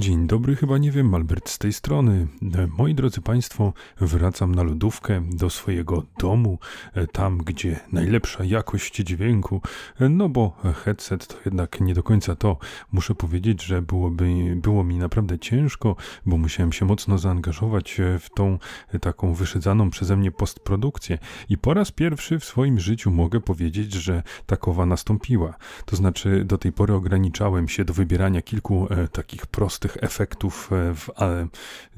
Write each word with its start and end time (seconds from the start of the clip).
Dzień 0.00 0.26
dobry, 0.26 0.56
chyba 0.56 0.78
nie 0.78 0.90
wiem, 0.90 1.14
Albert 1.14 1.48
z 1.48 1.58
tej 1.58 1.72
strony. 1.72 2.26
E, 2.54 2.66
moi 2.78 2.94
drodzy 2.94 3.20
Państwo, 3.20 3.72
wracam 4.00 4.54
na 4.54 4.62
lodówkę 4.62 5.22
do 5.32 5.50
swojego 5.50 6.02
domu, 6.18 6.58
e, 6.94 7.06
tam 7.06 7.38
gdzie 7.38 7.80
najlepsza 7.92 8.44
jakość 8.44 8.96
dźwięku, 8.96 9.60
e, 10.00 10.08
no 10.08 10.28
bo 10.28 10.56
headset 10.84 11.26
to 11.26 11.34
jednak 11.44 11.80
nie 11.80 11.94
do 11.94 12.02
końca 12.02 12.36
to. 12.36 12.58
Muszę 12.92 13.14
powiedzieć, 13.14 13.62
że 13.62 13.82
byłoby, 13.82 14.56
było 14.56 14.84
mi 14.84 14.98
naprawdę 14.98 15.38
ciężko, 15.38 15.96
bo 16.26 16.36
musiałem 16.36 16.72
się 16.72 16.84
mocno 16.84 17.18
zaangażować 17.18 18.00
w 18.20 18.30
tą 18.34 18.58
taką 19.00 19.34
wyszydzaną 19.34 19.90
przeze 19.90 20.16
mnie 20.16 20.30
postprodukcję 20.30 21.18
i 21.48 21.58
po 21.58 21.74
raz 21.74 21.90
pierwszy 21.92 22.38
w 22.38 22.44
swoim 22.44 22.80
życiu 22.80 23.10
mogę 23.10 23.40
powiedzieć, 23.40 23.92
że 23.92 24.22
takowa 24.46 24.86
nastąpiła. 24.86 25.54
To 25.84 25.96
znaczy 25.96 26.44
do 26.44 26.58
tej 26.58 26.72
pory 26.72 26.94
ograniczałem 26.94 27.68
się 27.68 27.84
do 27.84 27.94
wybierania 27.94 28.42
kilku 28.42 28.88
takich 29.12 29.46
prostych 29.46 29.89
tych 29.92 30.04
efektów, 30.04 30.70
e, 30.72 30.94
w, 30.94 31.08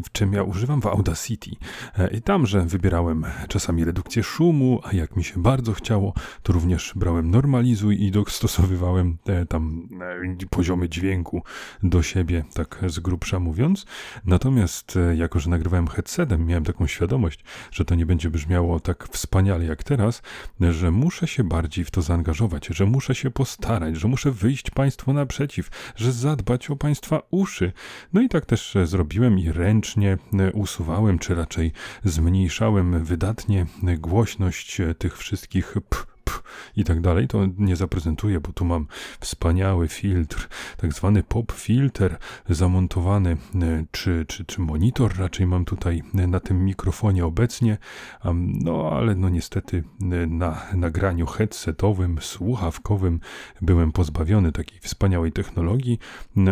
w 0.05 0.13
czym 0.13 0.33
ja 0.33 0.43
używam 0.43 0.81
w 0.81 0.87
Audacity. 0.87 1.51
E, 1.99 2.09
I 2.09 2.23
tam, 2.23 2.47
że 2.47 2.63
wybierałem 2.63 3.25
czasami 3.49 3.85
redukcję 3.85 4.23
szumu, 4.23 4.81
a 4.85 4.93
jak 4.93 5.17
mi 5.17 5.25
się 5.25 5.43
bardzo 5.43 5.73
chciało, 5.73 6.15
to 6.43 6.53
również 6.53 6.93
brałem 6.97 7.31
normalizuj 7.31 8.03
i 8.03 8.11
dostosowywałem 8.11 9.19
te 9.25 9.47
tam 9.47 9.89
e, 10.43 10.47
poziomy 10.51 10.89
dźwięku 10.89 11.43
do 11.83 12.03
siebie, 12.03 12.45
tak 12.55 12.81
z 12.87 12.99
grubsza 12.99 13.39
mówiąc. 13.39 13.87
Natomiast 14.25 14.99
jako, 15.15 15.41
że 15.41 15.51
nagrywałem 15.51 15.89
headsetem, 15.89 16.47
miałem 16.47 16.65
taką 16.65 16.87
świadomość, 16.87 17.45
że 17.71 17.85
to 17.85 17.95
nie 17.95 18.07
będzie 18.07 18.31
brzmiało 18.31 18.81
tak 18.81 19.09
wspaniale 19.09 19.65
jak 19.65 19.85
teraz, 19.85 20.23
że 20.61 20.91
muszę 20.91 21.27
się 21.27 21.45
bardziej 21.45 21.85
w 21.85 21.91
to 21.91 22.03
zaangażować, 22.03 22.67
że 22.67 22.87
muszę 22.87 23.15
się 23.15 23.31
postarać, 23.31 23.97
że 23.97 24.09
muszę 24.09 24.31
wyjść 24.31 24.71
Państwu 24.71 25.13
naprzeciw, 25.13 25.71
że 25.97 26.13
zadbać 26.13 26.71
o 26.71 26.77
Państwa 26.77 27.23
uszy, 27.31 27.72
no 28.13 28.21
i 28.21 28.29
tak 28.29 28.47
też 28.47 28.77
e, 28.77 28.87
zrobiłem 28.87 29.39
i 29.39 29.53
ręcznie 29.53 30.19
e, 30.39 30.53
usuwałem, 30.53 31.19
czy 31.19 31.35
raczej 31.35 31.73
zmniejszałem 32.05 33.05
wydatnie 33.05 33.67
e, 33.87 33.97
głośność 33.97 34.81
tych 34.99 35.19
wszystkich 35.19 35.75
p 35.89 36.12
i 36.77 36.85
tak 36.85 37.01
dalej, 37.01 37.29
to 37.29 37.39
nie 37.59 37.77
zaprezentuję, 37.77 38.41
bo 38.41 38.53
tu 38.53 38.65
mam 38.65 38.87
wspaniały 39.21 39.89
filtr, 39.89 40.49
tak 40.77 40.93
zwany 40.93 41.23
pop 41.23 41.53
filter 41.53 42.19
zamontowany, 42.49 43.37
e, 43.63 43.85
czy, 43.91 44.25
czy, 44.29 44.45
czy 44.45 44.61
monitor 44.61 45.19
raczej 45.19 45.47
mam 45.47 45.65
tutaj 45.65 46.03
e, 46.15 46.27
na 46.27 46.41
tym 46.41 46.65
mikrofonie 46.65 47.27
obecnie, 47.27 47.79
no 48.65 48.91
ale 48.93 49.15
no 49.15 49.29
niestety 49.29 49.85
e, 50.03 50.27
na 50.27 50.63
nagraniu 50.75 51.27
headsetowym, 51.27 52.19
słuchawkowym 52.21 53.21
byłem 53.61 53.93
pozbawiony 53.93 54.53
takiej 54.53 54.81
wspaniałej 54.81 55.33
technologii, 55.33 55.99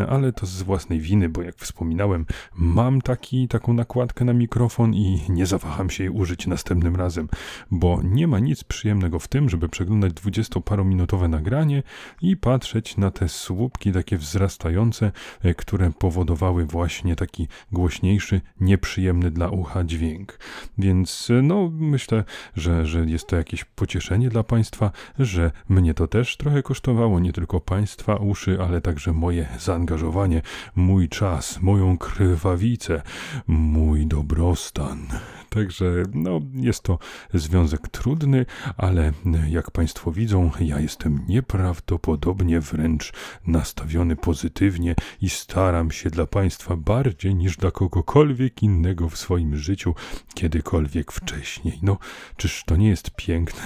ale 0.08 0.32
to 0.32 0.46
z 0.46 0.62
własnej 0.62 1.00
winy, 1.00 1.28
bo 1.28 1.42
jak 1.42 1.56
wspominałem, 1.56 2.26
mam 2.54 3.00
taki, 3.00 3.48
taką 3.48 3.72
nakładkę 3.72 4.24
na 4.24 4.32
mikrofon 4.32 4.94
i 4.94 5.20
nie 5.28 5.46
zawaham 5.46 5.90
się 5.90 6.04
jej 6.04 6.12
użyć 6.12 6.46
następnym 6.46 6.96
razem, 6.96 7.28
bo 7.70 8.00
nie 8.04 8.26
ma 8.26 8.38
nic 8.38 8.64
przyjemnego 8.64 9.18
w 9.18 9.28
tym, 9.28 9.48
żeby 9.48 9.68
przeglądać 9.70 10.12
dwudziestoparominutowe 10.12 11.28
nagranie 11.28 11.82
i 12.22 12.36
patrzeć 12.36 12.96
na 12.96 13.10
te 13.10 13.28
słupki 13.28 13.92
takie 13.92 14.16
wzrastające, 14.16 15.12
e, 15.42 15.54
które 15.54 15.90
powodowały 15.98 16.66
właśnie 16.66 17.16
taki 17.16 17.48
głośniejszy, 17.72 18.40
nieprzyjemny 18.60 19.30
dla 19.30 19.48
ucha 19.48 19.84
dźwięk. 19.84 20.38
Więc 20.78 21.28
e, 21.30 21.42
no 21.42 21.70
myślę, 21.72 22.24
że, 22.56 22.86
że 22.86 23.04
jest 23.04 23.26
to 23.26 23.36
jakieś 23.36 23.64
pocieszenie 23.64 24.28
dla 24.28 24.42
Państwa, 24.42 24.90
że 25.18 25.50
mnie 25.68 25.94
to 25.94 26.06
też 26.08 26.36
trochę 26.36 26.62
kosztowało, 26.62 27.20
nie 27.20 27.32
tylko 27.32 27.60
Państwa 27.60 28.16
uszy, 28.16 28.58
ale 28.60 28.80
także 28.80 29.12
moje 29.12 29.48
zaangażowanie, 29.58 30.42
mój 30.76 31.08
czas, 31.08 31.62
moją 31.62 31.98
krwawicę, 31.98 33.02
mój 33.46 34.06
dobrostan. 34.06 35.06
Także 35.48 35.84
no, 36.14 36.40
jest 36.54 36.82
to 36.82 36.98
związek 37.34 37.88
trudny, 37.88 38.46
ale 38.76 39.12
jak 39.48 39.59
Państwo 39.70 40.12
widzą, 40.12 40.50
ja 40.60 40.80
jestem 40.80 41.24
nieprawdopodobnie 41.28 42.60
wręcz 42.60 43.12
nastawiony 43.46 44.16
pozytywnie 44.16 44.94
i 45.20 45.28
staram 45.28 45.90
się 45.90 46.10
dla 46.10 46.26
Państwa 46.26 46.76
bardziej 46.76 47.34
niż 47.34 47.56
dla 47.56 47.70
kogokolwiek 47.70 48.62
innego 48.62 49.08
w 49.08 49.18
swoim 49.18 49.56
życiu 49.56 49.94
kiedykolwiek 50.34 51.12
wcześniej. 51.12 51.78
No, 51.82 51.98
czyż 52.36 52.64
to 52.66 52.76
nie 52.76 52.88
jest 52.88 53.10
piękne? 53.16 53.62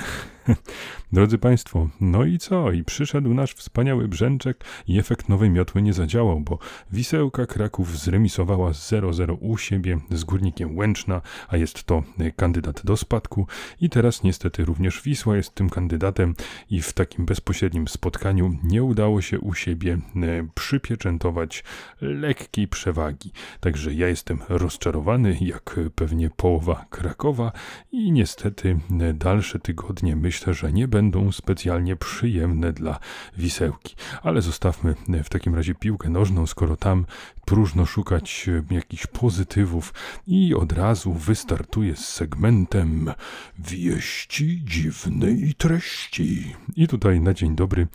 Drodzy 1.14 1.38
Państwo, 1.38 1.88
no 2.00 2.24
i 2.24 2.38
co? 2.38 2.72
I 2.72 2.84
przyszedł 2.84 3.34
nasz 3.34 3.54
wspaniały 3.54 4.08
brzęczek 4.08 4.64
i 4.86 4.98
efekt 4.98 5.28
nowej 5.28 5.50
miotły 5.50 5.82
nie 5.82 5.92
zadziałał, 5.92 6.40
bo 6.40 6.58
Wisełka 6.92 7.46
Kraków 7.46 7.98
zremisowała 7.98 8.70
0-0 8.70 9.36
u 9.40 9.58
siebie 9.58 9.98
z 10.10 10.24
Górnikiem 10.24 10.76
Łęczna, 10.76 11.20
a 11.48 11.56
jest 11.56 11.84
to 11.84 12.02
kandydat 12.36 12.80
do 12.84 12.96
spadku 12.96 13.46
i 13.80 13.90
teraz 13.90 14.22
niestety 14.22 14.64
również 14.64 15.02
Wisła 15.02 15.36
jest 15.36 15.54
tym 15.54 15.70
kandydatem 15.70 16.34
i 16.70 16.82
w 16.82 16.92
takim 16.92 17.26
bezpośrednim 17.26 17.88
spotkaniu 17.88 18.58
nie 18.64 18.82
udało 18.82 19.22
się 19.22 19.40
u 19.40 19.54
siebie 19.54 19.92
e, 19.92 19.98
przypieczętować 20.54 21.64
lekkiej 22.00 22.68
przewagi. 22.68 23.32
Także 23.60 23.94
ja 23.94 24.08
jestem 24.08 24.38
rozczarowany, 24.48 25.38
jak 25.40 25.80
pewnie 25.94 26.30
połowa 26.30 26.84
Krakowa 26.90 27.52
i 27.92 28.12
niestety 28.12 28.78
e, 29.00 29.12
dalsze 29.12 29.58
tygodnie 29.58 30.16
myślę, 30.16 30.54
że 30.54 30.72
nie 30.72 30.88
będą 31.10 31.32
specjalnie 31.32 31.96
przyjemne 31.96 32.72
dla 32.72 32.98
Wisełki. 33.36 33.96
Ale 34.22 34.42
zostawmy 34.42 34.94
w 35.24 35.28
takim 35.28 35.54
razie 35.54 35.74
piłkę 35.74 36.08
nożną, 36.08 36.46
skoro 36.46 36.76
tam 36.76 37.06
próżno 37.44 37.86
szukać 37.86 38.48
e, 38.48 38.74
jakichś 38.74 39.06
pozytywów 39.06 39.94
i 40.26 40.54
od 40.54 40.72
razu 40.72 41.12
wystartuję 41.12 41.96
z 41.96 42.08
segmentem 42.08 43.12
wieści 43.58 44.62
dziwnej 44.64 45.54
treści. 45.58 46.54
I 46.76 46.88
tutaj 46.88 47.20
na 47.20 47.34
dzień 47.34 47.56
dobry 47.56 47.86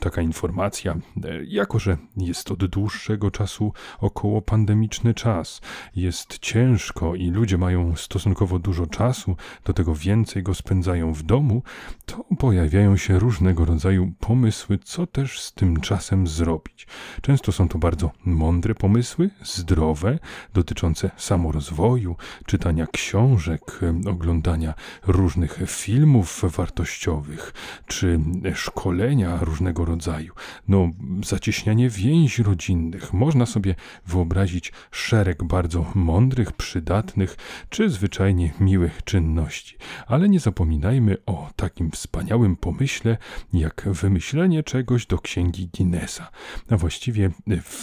taka 0.00 0.22
informacja, 0.22 0.92
e, 1.24 1.44
jako 1.44 1.78
że 1.78 1.96
jest 2.16 2.50
od 2.50 2.66
dłuższego 2.66 3.30
czasu 3.30 3.72
około 3.98 4.42
pandemiczny 4.42 5.14
czas, 5.14 5.60
jest 5.96 6.38
ciężko 6.38 7.14
i 7.14 7.30
ludzie 7.30 7.58
mają 7.58 7.96
stosunkowo 7.96 8.58
dużo 8.58 8.86
czasu, 8.86 9.36
do 9.64 9.72
tego 9.72 9.94
więcej 9.94 10.42
go 10.42 10.54
spędzają 10.54 11.12
w 11.12 11.22
domu, 11.22 11.62
to 12.06 12.24
pojawiają 12.38 12.96
się 12.96 13.18
różnego 13.18 13.64
rodzaju 13.64 14.12
pomysły, 14.20 14.78
co 14.84 15.06
też 15.06 15.40
z 15.40 15.52
tym 15.52 15.80
czasem 15.80 16.26
zrobić. 16.26 16.86
Często 17.22 17.52
są 17.52 17.68
to 17.68 17.78
bardzo 17.78 18.10
mądre 18.24 18.74
pomysły, 18.78 19.30
zdrowe, 19.42 20.18
dotyczące 20.54 21.10
samorozwoju, 21.16 22.16
czytania 22.46 22.86
książek, 22.92 23.80
oglądania 24.08 24.74
różnych 25.06 25.58
filmów 25.66 26.42
wartościowych, 26.56 27.52
czy 27.86 28.20
szkolenia 28.54 29.38
różnego 29.40 29.84
rodzaju. 29.84 30.32
No, 30.68 30.90
zacieśnianie 31.24 31.90
więzi 31.90 32.42
rodzinnych. 32.42 33.12
Można 33.12 33.46
sobie 33.46 33.74
wyobrazić 34.06 34.72
szereg 34.90 35.44
bardzo 35.44 35.86
mądrych, 35.94 36.52
przydatnych, 36.52 37.36
czy 37.68 37.90
zwyczajnie 37.90 38.52
miłych 38.60 39.04
czynności. 39.04 39.76
Ale 40.06 40.28
nie 40.28 40.40
zapominajmy 40.40 41.16
o 41.26 41.50
takim 41.56 41.90
wspaniałym 41.90 42.56
pomyśle, 42.56 43.16
jak 43.52 43.88
wymyślenie 43.92 44.62
czegoś 44.62 45.06
do 45.06 45.18
księgi 45.18 45.70
Guinnessa, 45.76 46.30
a 46.70 46.76
właściwie 46.76 47.30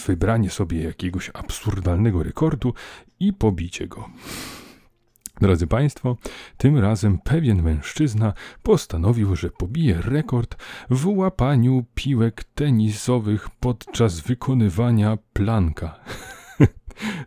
wybranie 0.08 0.50
sobie 0.50 0.83
jakiegoś 0.84 1.32
absurdalnego 1.34 2.24
rekordu 2.24 2.74
i 3.20 3.34
pobicie 3.34 3.88
go. 3.88 4.10
Drodzy 5.42 5.68
Państwo, 5.68 6.18
tym 6.58 6.78
razem 6.78 7.20
pewien 7.20 7.64
mężczyzna 7.64 8.34
postanowił, 8.64 9.36
że 9.36 9.50
pobije 9.50 10.02
rekord 10.02 10.56
w 10.90 11.08
łapaniu 11.08 11.86
piłek 11.96 12.44
tenisowych 12.44 13.50
podczas 13.60 14.20
wykonywania 14.20 15.18
planka. 15.34 16.00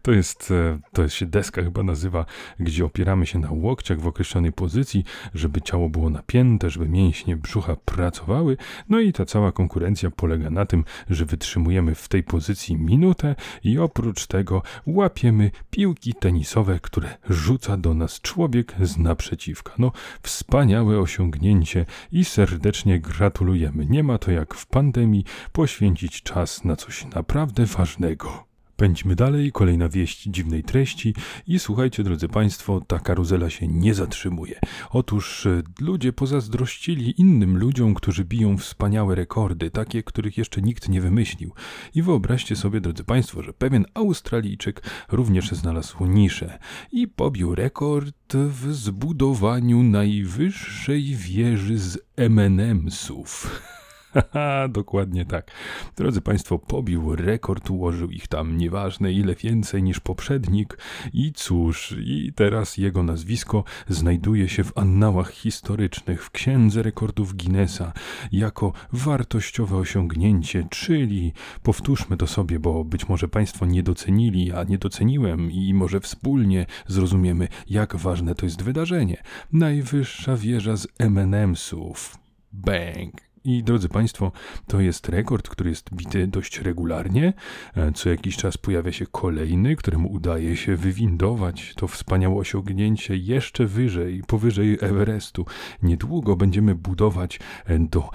To 0.03 0.13
jest, 0.13 0.51
e, 0.51 0.79
to 0.93 1.09
się 1.09 1.27
deska 1.27 1.63
chyba 1.63 1.83
nazywa, 1.83 2.27
gdzie 2.61 2.85
opieramy 2.85 3.27
się 3.27 3.39
na 3.39 3.51
łokciach 3.51 4.01
w 4.01 4.07
określonej 4.07 4.53
pozycji, 4.53 5.05
żeby 5.35 5.61
ciało 5.63 5.89
było 5.89 6.11
napięte, 6.11 6.71
żeby 6.71 6.89
mięśnie 6.89 7.37
brzucha 7.37 7.77
pracowały. 7.77 8.57
No 8.89 9.01
i 9.01 9.13
ta 9.13 9.25
cała 9.25 9.53
konkurencja 9.53 10.11
polega 10.11 10.51
na 10.51 10.67
tym, 10.67 10.85
że 11.11 11.25
wytrzymujemy 11.25 11.95
w 11.95 12.09
tej 12.09 12.23
pozycji 12.23 12.77
minutę 12.77 13.35
i 13.65 13.79
oprócz 13.79 14.27
tego 14.27 14.63
łapiemy 14.87 15.51
piłki 15.71 16.15
tenisowe, 16.15 16.81
które 16.81 17.17
rzuca 17.31 17.77
do 17.77 17.95
nas 17.95 18.21
człowiek 18.21 18.75
z 18.83 18.99
naprzeciwka. 18.99 19.73
No, 19.79 19.93
wspaniałe 20.23 21.01
osiągnięcie 21.01 21.87
i 22.13 22.25
serdecznie 22.25 23.01
gratulujemy. 23.01 23.87
Nie 23.87 24.03
ma 24.03 24.19
to 24.19 24.31
jak 24.31 24.55
w 24.55 24.67
pandemii 24.67 25.25
poświęcić 25.53 26.23
czas 26.23 26.65
na 26.65 26.77
coś 26.77 27.05
naprawdę 27.05 27.67
ważnego. 27.67 28.46
Pędźmy 28.77 29.17
dalej, 29.17 29.53
kolejna 29.53 29.89
wieść 29.89 30.23
dziwnej 30.23 30.63
treści 30.63 31.15
i 31.47 31.59
słuchajcie, 31.59 32.03
drodzy 32.03 32.29
Państwo, 32.29 32.81
ta 32.87 32.99
karuzela 32.99 33.51
się 33.51 33.69
nie 33.69 33.95
zatrzymuje. 33.95 34.61
Otóż 34.91 35.47
e, 35.47 35.63
ludzie 35.81 36.13
pozazdrościli 36.13 37.21
innym 37.21 37.59
ludziom, 37.59 37.95
którzy 37.95 38.25
biją 38.25 38.59
wspaniałe 38.59 39.15
rekordy, 39.15 39.71
takie, 39.71 40.03
których 40.03 40.39
jeszcze 40.39 40.63
nikt 40.63 40.89
nie 40.89 41.01
wymyślił. 41.01 41.53
I 41.95 42.03
wyobraźcie 42.03 42.57
sobie, 42.57 42.81
drodzy 42.81 43.05
Państwo, 43.05 43.43
że 43.43 43.53
pewien 43.53 43.85
Australijczyk 43.95 44.83
również 45.13 45.51
znalazł 45.51 46.07
niszę 46.07 46.59
i 46.93 47.09
pobił 47.09 47.55
rekord 47.55 48.35
w 48.35 48.75
zbudowaniu 48.75 49.83
najwyższej 49.83 51.15
wieży 51.15 51.79
z 51.79 51.99
M&M'sów. 52.17 53.49
Dokładnie 54.69 55.25
tak. 55.25 55.51
Drodzy 55.97 56.21
Państwo, 56.21 56.59
pobił 56.59 57.17
rekord, 57.17 57.71
ułożył 57.71 58.11
ich 58.11 58.29
tam 58.29 58.59
nieważne 58.59 59.13
ile 59.13 59.35
więcej 59.35 59.83
niż 59.83 60.01
poprzednik 60.01 60.79
i 61.13 61.33
cóż, 61.33 61.95
i 61.99 62.33
teraz 62.35 62.77
jego 62.77 63.03
nazwisko 63.03 63.65
znajduje 63.89 64.49
się 64.49 64.65
w 64.65 64.79
annałach 64.79 65.31
historycznych 65.31 66.25
w 66.25 66.31
Księdze 66.31 66.83
Rekordów 66.83 67.37
Guinnessa 67.37 67.93
jako 68.33 68.73
wartościowe 68.93 69.77
osiągnięcie, 69.77 70.67
czyli 70.71 71.33
powtórzmy 71.63 72.17
to 72.17 72.27
sobie, 72.27 72.59
bo 72.59 72.85
być 72.85 73.09
może 73.09 73.29
Państwo 73.29 73.67
nie 73.67 73.83
docenili, 73.83 74.53
a 74.53 74.65
nie 74.65 74.79
doceniłem 74.79 75.51
i 75.51 75.75
może 75.75 76.01
wspólnie 76.01 76.67
zrozumiemy, 76.87 77.49
jak 77.71 77.97
ważne 77.97 78.35
to 78.35 78.47
jest 78.47 78.63
wydarzenie. 78.63 79.23
Najwyższa 79.53 80.37
wieża 80.37 80.77
z 80.77 80.87
M&M'sów. 80.99 82.19
Bang! 82.53 83.26
I 83.47 83.63
drodzy 83.63 83.89
Państwo, 83.89 84.33
to 84.67 84.81
jest 84.81 85.09
rekord, 85.09 85.49
który 85.49 85.71
jest 85.71 85.95
bity 85.95 86.27
dość 86.27 86.61
regularnie. 86.61 87.33
E, 87.77 87.93
co 87.93 88.11
jakiś 88.11 88.37
czas 88.37 88.59
pojawia 88.59 88.93
się 88.93 89.07
kolejny, 89.07 89.77
któremu 89.77 90.13
udaje 90.13 90.57
się 90.57 90.77
wywindować 90.77 91.75
to 91.77 91.89
wspaniałe 91.89 92.37
osiągnięcie 92.37 93.17
jeszcze 93.17 93.67
wyżej, 93.67 94.23
powyżej 94.27 94.79
Everestu. 94.81 95.47
Niedługo 95.83 96.37
będziemy 96.37 96.75
budować 96.75 97.41
e, 97.67 97.79
do 97.79 98.11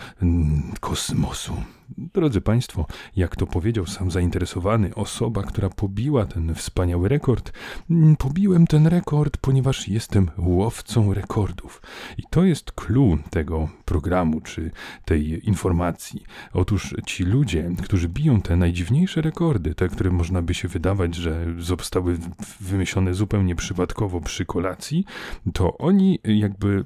kosmosu. 0.80 1.54
Drodzy 1.98 2.42
Państwo, 2.42 2.86
jak 3.16 3.36
to 3.36 3.48
powiedział 3.48 3.86
sam 3.86 4.12
zainteresowany, 4.12 4.96
osoba, 4.96 5.44
która 5.44 5.70
pobiła 5.70 6.26
ten 6.26 6.56
wspaniały 6.56 7.10
rekord, 7.10 7.52
mm, 7.90 8.16
pobiłem 8.16 8.68
ten 8.68 8.88
rekord, 8.88 9.38
ponieważ 9.38 9.88
jestem 9.88 10.32
łowcą 10.38 11.14
rekordów. 11.14 11.82
I 12.18 12.24
to 12.30 12.44
jest 12.44 12.72
clue 12.72 13.18
tego 13.30 13.70
programu, 13.86 14.42
czy 14.42 14.72
tej 15.06 15.48
informacji. 15.48 16.24
Otóż 16.54 16.96
ci 17.06 17.24
ludzie, 17.24 17.72
którzy 17.84 18.10
biją 18.10 18.42
te 18.42 18.56
najdziwniejsze 18.56 19.22
rekordy, 19.22 19.76
te, 19.76 19.90
które 19.90 20.12
można 20.12 20.42
by 20.42 20.54
się 20.54 20.68
wydawać, 20.68 21.16
że 21.16 21.46
zostały 21.58 22.18
wymyślone 22.60 23.14
zupełnie 23.14 23.56
przypadkowo 23.56 24.22
przy 24.22 24.46
kolacji, 24.46 25.06
to 25.54 25.78
oni 25.78 26.20
jakby 26.24 26.86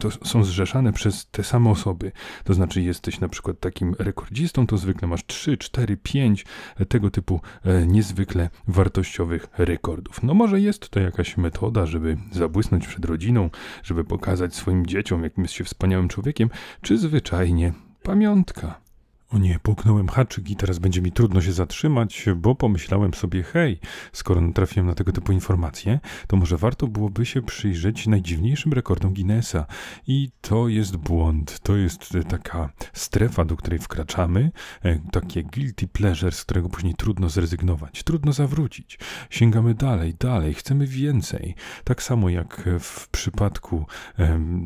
to 0.00 0.10
są 0.10 0.44
zrzeszane 0.44 0.92
przez 0.92 1.26
te 1.26 1.44
same 1.44 1.70
osoby. 1.70 2.12
To 2.44 2.54
znaczy 2.54 2.82
jesteś 2.82 3.20
na 3.20 3.28
przykład 3.28 3.60
takim 3.60 3.94
rekordzistą, 3.98 4.45
rekordzistą, 4.46 4.66
to 4.66 4.78
zwykle 4.78 5.08
masz 5.08 5.26
3, 5.26 5.56
4, 5.56 5.96
5 5.96 6.44
tego 6.88 7.10
typu 7.10 7.40
e, 7.64 7.86
niezwykle 7.86 8.50
wartościowych 8.68 9.46
rekordów. 9.58 10.22
No 10.22 10.34
może 10.34 10.60
jest 10.60 10.88
to 10.88 11.00
jakaś 11.00 11.36
metoda, 11.36 11.86
żeby 11.86 12.16
zabłysnąć 12.32 12.86
przed 12.86 13.04
rodziną, 13.04 13.50
żeby 13.82 14.04
pokazać 14.04 14.54
swoim 14.54 14.86
dzieciom, 14.86 15.22
jakim 15.22 15.44
jest 15.44 15.54
się 15.54 15.64
wspaniałym 15.64 16.08
człowiekiem, 16.08 16.50
czy 16.82 16.98
zwyczajnie 16.98 17.72
pamiątka. 18.02 18.85
O 19.30 19.38
nie, 19.38 19.58
puknąłem 19.62 20.08
haczyk 20.08 20.50
i 20.50 20.56
teraz 20.56 20.78
będzie 20.78 21.02
mi 21.02 21.12
trudno 21.12 21.40
się 21.42 21.52
zatrzymać, 21.52 22.26
bo 22.36 22.54
pomyślałem 22.54 23.14
sobie, 23.14 23.42
hej, 23.42 23.80
skoro 24.12 24.40
natrafiłem 24.40 24.86
na 24.86 24.94
tego 24.94 25.12
typu 25.12 25.32
informacje, 25.32 26.00
to 26.26 26.36
może 26.36 26.56
warto 26.56 26.86
byłoby 26.86 27.26
się 27.26 27.42
przyjrzeć 27.42 28.06
najdziwniejszym 28.06 28.72
rekordom 28.72 29.14
Guinnessa. 29.14 29.66
I 30.06 30.30
to 30.40 30.68
jest 30.68 30.96
błąd, 30.96 31.60
to 31.60 31.76
jest 31.76 32.16
taka 32.28 32.70
strefa, 32.92 33.44
do 33.44 33.56
której 33.56 33.78
wkraczamy, 33.78 34.50
e, 34.82 34.98
takie 35.12 35.42
guilty 35.42 35.88
pleasure, 35.88 36.32
z 36.32 36.44
którego 36.44 36.68
później 36.68 36.94
trudno 36.94 37.28
zrezygnować, 37.28 38.02
trudno 38.02 38.32
zawrócić. 38.32 38.98
Sięgamy 39.30 39.74
dalej, 39.74 40.14
dalej, 40.18 40.54
chcemy 40.54 40.86
więcej. 40.86 41.54
Tak 41.84 42.02
samo 42.02 42.28
jak 42.28 42.68
w 42.80 43.08
przypadku, 43.08 43.86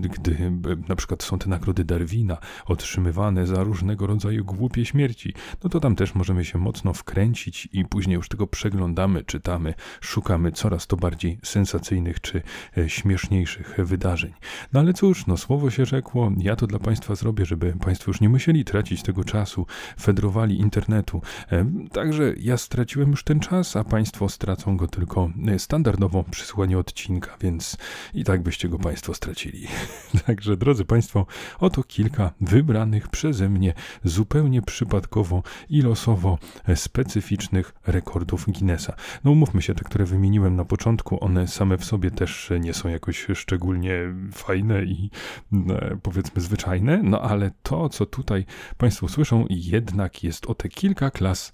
gdy 0.01 0.53
na 0.89 0.97
przykład 0.97 1.23
są 1.23 1.39
te 1.39 1.49
nagrody 1.49 1.85
Darwina 1.85 2.39
otrzymywane 2.67 3.47
za 3.47 3.63
różnego 3.63 4.07
rodzaju 4.07 4.45
głupie 4.55 4.85
śmierci, 4.85 5.35
no 5.65 5.71
to 5.71 5.81
tam 5.81 5.97
też 5.97 6.15
możemy 6.15 6.45
się 6.45 6.59
mocno 6.59 6.93
wkręcić 6.93 7.69
i 7.73 7.85
później 7.85 8.15
już 8.15 8.29
tego 8.29 8.47
przeglądamy, 8.47 9.25
czytamy, 9.25 9.75
szukamy 10.01 10.53
coraz 10.53 10.87
to 10.87 10.97
bardziej 10.97 11.39
sensacyjnych 11.43 12.21
czy 12.21 12.43
e, 12.79 12.89
śmieszniejszych 12.89 13.77
wydarzeń. 13.79 14.33
No 14.73 14.81
ale 14.81 14.93
cóż, 14.93 15.27
no 15.27 15.37
słowo 15.37 15.71
się 15.71 15.87
rzekło, 15.87 16.33
ja 16.39 16.57
to 16.57 16.67
dla 16.67 16.79
Państwa 16.79 17.15
zrobię, 17.15 17.47
żeby 17.47 17.73
Państwo 17.85 18.11
już 18.11 18.21
nie 18.21 18.29
musieli 18.29 18.65
tracić 18.65 19.03
tego 19.03 19.25
czasu, 19.25 19.67
fedrowali 20.01 20.61
internetu. 20.61 21.23
E, 21.53 21.67
także 21.93 22.35
ja 22.39 22.57
straciłem 22.57 23.11
już 23.11 23.25
ten 23.25 23.41
czas, 23.41 23.77
a 23.77 23.85
Państwo 23.85 24.29
stracą 24.29 24.77
go 24.77 24.89
tylko 24.89 25.31
e, 25.49 25.59
standardowo 25.59 26.25
przysłanie 26.31 26.79
odcinka, 26.79 27.37
więc 27.41 27.77
i 28.15 28.25
tak 28.25 28.43
byście 28.43 28.69
go 28.69 28.79
Państwo 28.79 29.15
stracili. 29.15 29.67
Także 30.27 30.57
drodzy 30.57 30.85
Państwo, 30.85 31.27
oto 31.59 31.83
kilka 31.83 32.33
wybranych 32.41 33.09
przeze 33.09 33.49
mnie 33.49 33.75
zupełnie 34.05 34.40
zupełnie 34.41 34.63
przypadkowo 34.63 35.43
i 35.71 35.83
losowo 35.83 36.39
specyficznych 36.75 37.75
rekordów 37.87 38.47
Guinnessa. 38.47 38.97
No 39.25 39.31
umówmy 39.31 39.63
się, 39.63 39.75
te, 39.75 39.85
które 39.85 40.05
wymieniłem 40.05 40.57
na 40.57 40.65
początku, 40.65 41.25
one 41.25 41.49
same 41.49 41.79
w 41.79 41.85
sobie 41.85 42.11
też 42.11 42.53
nie 42.61 42.75
są 42.75 42.89
jakoś 42.89 43.27
szczególnie 43.35 44.15
fajne 44.33 44.85
i 44.85 45.11
e, 45.53 45.99
powiedzmy 46.03 46.43
zwyczajne, 46.43 47.01
no 47.03 47.23
ale 47.23 47.51
to, 47.63 47.89
co 47.89 48.07
tutaj 48.07 48.45
Państwo 48.77 49.09
słyszą, 49.09 49.45
jednak 49.51 50.25
jest 50.25 50.47
o 50.47 50.55
te 50.55 50.69
kilka 50.69 51.11
klas 51.11 51.53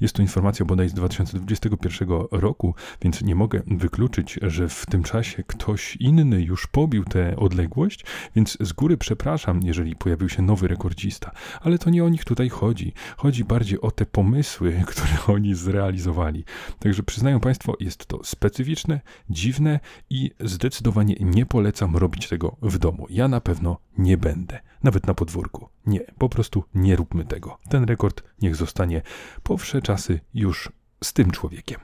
Jest 0.00 0.14
to 0.14 0.22
informacja 0.22 0.66
bodaj 0.66 0.88
z 0.88 0.94
2021 0.94 2.08
roku, 2.30 2.74
więc 3.02 3.22
nie 3.22 3.34
mogę 3.34 3.62
wykluczyć, 3.66 4.38
że 4.42 4.68
w 4.68 4.86
tym 4.86 5.02
czasie 5.02 5.42
ktoś 5.42 5.96
inny 5.96 6.42
już 6.42 6.66
pobił 6.66 7.04
tę 7.04 7.36
odległość, 7.36 8.04
więc 8.36 8.56
z 8.60 8.72
góry 8.72 8.96
przepraszam, 8.96 9.60
jeżeli 9.62 9.96
pojawił 9.96 10.28
się 10.28 10.42
nowy 10.42 10.68
rekordzista, 10.68 11.30
ale 11.60 11.78
to 11.78 11.90
nie 11.90 12.04
o 12.04 12.08
nich 12.08 12.24
tutaj 12.24 12.48
chodzi. 12.48 12.92
Chodzi 13.16 13.44
bardziej 13.44 13.80
o 13.80 13.90
te 13.90 14.06
pomysły, 14.06 14.80
które 14.86 15.12
oni 15.28 15.54
zrealizowali. 15.60 16.44
Także 16.78 17.02
przyznają 17.02 17.40
Państwo, 17.40 17.76
jest 17.80 18.06
to 18.06 18.24
specyficzne, 18.24 19.00
dziwne 19.30 19.80
i 20.10 20.30
zdecydowanie 20.40 21.16
nie 21.20 21.46
polecam 21.46 21.96
robić 21.96 22.28
tego 22.28 22.56
w 22.62 22.78
domu. 22.78 23.06
Ja 23.10 23.28
na 23.28 23.40
pewno 23.40 23.78
nie 23.98 24.16
będę, 24.16 24.60
nawet 24.82 25.06
na 25.06 25.14
podwórku. 25.14 25.68
Nie, 25.86 26.00
po 26.18 26.28
prostu 26.28 26.64
nie 26.74 26.96
róbmy 26.96 27.24
tego. 27.24 27.58
Ten 27.68 27.84
rekord 27.84 28.22
niech 28.42 28.56
zostanie 28.56 29.02
po 29.42 29.56
wsze 29.56 29.82
czasy 29.82 30.20
już 30.34 30.72
z 31.04 31.12
tym 31.12 31.30
człowiekiem. 31.30 31.80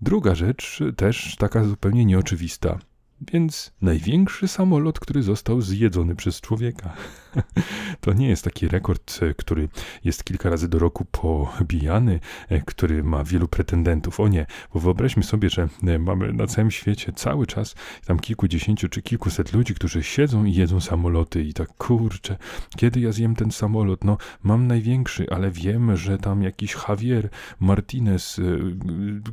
Druga 0.00 0.34
rzecz, 0.34 0.80
też 0.96 1.36
taka 1.36 1.64
zupełnie 1.64 2.04
nieoczywista. 2.04 2.78
Więc 3.20 3.72
największy 3.82 4.48
samolot, 4.48 5.00
który 5.00 5.22
został 5.22 5.60
zjedzony 5.60 6.16
przez 6.16 6.40
człowieka. 6.40 6.96
To 8.00 8.12
nie 8.12 8.28
jest 8.28 8.44
taki 8.44 8.68
rekord, 8.68 9.18
e, 9.22 9.34
który 9.34 9.68
jest 10.04 10.24
kilka 10.24 10.50
razy 10.50 10.68
do 10.68 10.78
roku 10.78 11.04
pobijany, 11.04 12.20
e, 12.48 12.60
który 12.60 13.04
ma 13.04 13.24
wielu 13.24 13.48
pretendentów. 13.48 14.20
O 14.20 14.28
nie, 14.28 14.46
bo 14.74 14.80
wyobraźmy 14.80 15.22
sobie, 15.22 15.50
że 15.50 15.68
e, 15.86 15.98
mamy 15.98 16.32
na 16.32 16.46
całym 16.46 16.70
świecie 16.70 17.12
cały 17.12 17.46
czas 17.46 17.74
tam 18.06 18.18
kilkudziesięciu 18.18 18.88
czy 18.88 19.02
kilkuset 19.02 19.52
ludzi, 19.52 19.74
którzy 19.74 20.02
siedzą 20.02 20.44
i 20.44 20.54
jedzą 20.54 20.80
samoloty 20.80 21.42
i 21.42 21.54
tak 21.54 21.68
kurczę, 21.68 22.36
kiedy 22.76 23.00
ja 23.00 23.12
zjem 23.12 23.36
ten 23.36 23.50
samolot? 23.50 24.04
No, 24.04 24.18
mam 24.42 24.66
największy, 24.66 25.26
ale 25.30 25.50
wiem, 25.50 25.96
że 25.96 26.18
tam 26.18 26.42
jakiś 26.42 26.76
Javier 26.88 27.28
Martinez, 27.60 28.40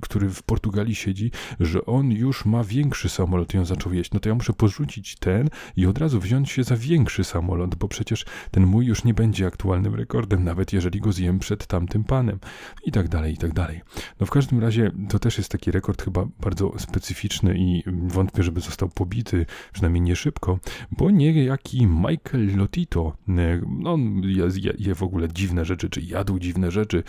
który 0.02 0.30
w 0.30 0.44
Portugalii 0.44 0.96
siedzi, 0.96 1.32
że 1.60 1.86
on 1.86 2.12
już 2.12 2.46
ma 2.46 2.64
większy 2.64 3.10
samolot 3.10 3.54
i 3.54 3.58
on 3.58 3.66
zaczął 3.76 3.94
jeść, 3.94 4.12
no 4.12 4.20
to 4.20 4.30
ja 4.30 4.36
muszę 4.36 4.54
porzucić 4.54 5.16
ten 5.16 5.50
i 5.76 5.86
od 5.86 5.98
razu 5.98 6.20
wziąć 6.20 6.52
się 6.52 6.64
za 6.64 6.78
większy 6.78 7.24
samolot, 7.24 7.76
bo 7.76 7.88
przecież 7.88 8.26
ten 8.52 8.66
mój 8.66 8.86
już 8.86 9.04
nie 9.04 9.14
będzie 9.14 9.48
aktualnym 9.48 9.96
rekordem, 9.96 10.44
nawet 10.44 10.74
jeżeli 10.74 11.00
go 11.00 11.12
zjem 11.12 11.40
przed 11.40 11.68
tamtym 11.68 12.04
panem 12.04 12.40
i 12.86 12.92
tak 12.92 13.10
dalej, 13.10 13.34
i 13.34 13.38
tak 13.38 13.54
dalej. 13.54 13.82
No 14.20 14.26
w 14.26 14.30
każdym 14.30 14.60
razie 14.60 14.92
to 15.10 15.20
też 15.20 15.38
jest 15.38 15.50
taki 15.50 15.72
rekord 15.72 16.04
chyba 16.04 16.28
bardzo 16.40 16.80
specyficzny 16.80 17.58
i 17.58 17.84
wątpię, 18.08 18.44
żeby 18.44 18.62
został 18.62 18.90
pobity, 18.90 19.46
przynajmniej 19.74 20.02
nie 20.02 20.16
szybko, 20.16 20.60
bo 20.92 21.12
niejaki 21.12 21.88
Michael 21.88 22.58
Lotito, 22.58 23.18
no 23.28 23.98
je, 24.24 24.74
je 24.78 24.96
w 24.96 25.04
ogóle 25.04 25.28
dziwne 25.34 25.66
rzeczy, 25.66 25.90
czy 25.90 26.02
jadł 26.02 26.40
dziwne 26.40 26.72
rzeczy, 26.72 27.04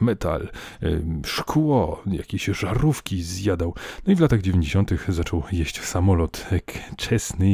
metal, 0.00 0.48
szkło, 1.26 2.02
jakieś 2.06 2.44
żarówki 2.44 3.22
zjadał. 3.22 3.74
No 4.06 4.12
i 4.12 4.16
w 4.16 4.20
latach 4.20 4.42
90. 4.42 4.90
zaczął 5.08 5.42
jeść 5.52 5.78
samolot 5.96 6.46
Cessna 6.96 7.46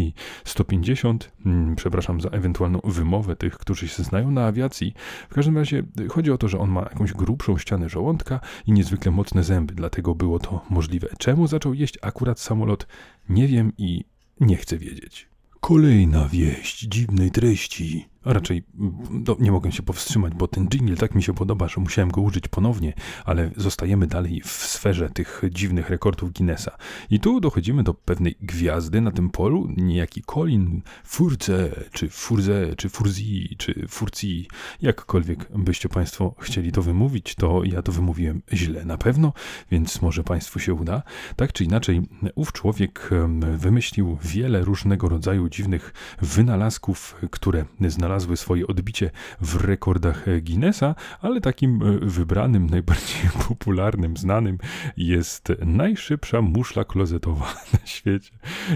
150, 0.44 1.32
przepraszam 1.76 2.20
za 2.20 2.28
ewentualną 2.28 2.80
wymowę 2.84 3.36
tych, 3.36 3.58
którzy 3.58 3.88
się 3.88 4.02
znają 4.02 4.30
na 4.30 4.46
awiacji. 4.46 4.94
W 5.30 5.34
każdym 5.34 5.58
razie 5.58 5.82
chodzi 6.08 6.30
o 6.30 6.38
to, 6.38 6.48
że 6.48 6.58
on 6.58 6.70
ma 6.70 6.80
jakąś 6.80 7.12
grubszą 7.12 7.58
ścianę 7.58 7.88
żołądka 7.88 8.40
i 8.66 8.72
niezwykle 8.72 9.12
mocne 9.12 9.44
zęby, 9.44 9.74
dlatego 9.74 10.14
było 10.14 10.38
to 10.38 10.64
możliwe. 10.70 11.08
Czemu 11.18 11.46
zaczął 11.46 11.74
jeść 11.74 11.98
akurat 12.02 12.40
samolot? 12.40 12.86
Nie 13.28 13.48
wiem 13.48 13.72
i 13.78 14.04
nie 14.40 14.56
chcę 14.56 14.78
wiedzieć. 14.78 15.28
Kolejna 15.60 16.28
wieść 16.28 16.80
dziwnej 16.80 17.30
treści 17.30 18.11
raczej 18.24 18.62
no, 19.10 19.36
nie 19.40 19.52
mogę 19.52 19.72
się 19.72 19.82
powstrzymać, 19.82 20.34
bo 20.34 20.48
ten 20.48 20.68
jingle 20.68 20.96
tak 20.96 21.14
mi 21.14 21.22
się 21.22 21.34
podoba, 21.34 21.68
że 21.68 21.80
musiałem 21.80 22.10
go 22.10 22.20
użyć 22.20 22.48
ponownie, 22.48 22.92
ale 23.24 23.50
zostajemy 23.56 24.06
dalej 24.06 24.40
w 24.40 24.50
sferze 24.50 25.10
tych 25.10 25.42
dziwnych 25.50 25.90
rekordów 25.90 26.32
Guinnessa. 26.32 26.76
I 27.10 27.20
tu 27.20 27.40
dochodzimy 27.40 27.82
do 27.82 27.94
pewnej 27.94 28.34
gwiazdy 28.40 29.00
na 29.00 29.10
tym 29.10 29.30
polu, 29.30 29.68
niejaki 29.76 30.22
Colin 30.22 30.82
Furze, 31.04 31.84
czy 31.92 32.08
Furze, 32.08 32.76
czy 32.76 32.88
Furzi, 32.88 33.56
czy 33.58 33.86
Furci, 33.88 34.48
jakkolwiek 34.82 35.48
byście 35.58 35.88
Państwo 35.88 36.34
chcieli 36.40 36.72
to 36.72 36.82
wymówić, 36.82 37.34
to 37.34 37.64
ja 37.64 37.82
to 37.82 37.92
wymówiłem 37.92 38.42
źle 38.52 38.84
na 38.84 38.98
pewno, 38.98 39.32
więc 39.70 40.02
może 40.02 40.24
Państwu 40.24 40.58
się 40.58 40.74
uda. 40.74 41.02
Tak 41.36 41.52
czy 41.52 41.64
inaczej, 41.64 42.02
ów 42.34 42.52
człowiek 42.52 43.10
wymyślił 43.56 44.18
wiele 44.22 44.60
różnego 44.60 45.08
rodzaju 45.08 45.48
dziwnych 45.48 45.94
wynalazków, 46.22 47.16
które 47.30 47.64
znalazł 47.88 48.11
znalazły 48.12 48.36
swoje 48.36 48.66
odbicie 48.66 49.10
w 49.40 49.64
rekordach 49.64 50.24
Guinnessa, 50.42 50.94
ale 51.20 51.40
takim 51.40 51.82
e, 51.82 51.98
wybranym, 51.98 52.66
najbardziej 52.76 53.30
popularnym, 53.48 54.16
znanym 54.16 54.58
jest 54.96 55.52
najszybsza 55.66 56.42
muszla 56.42 56.84
klozetowa 56.84 57.54
na 57.72 57.86
świecie. 57.86 58.30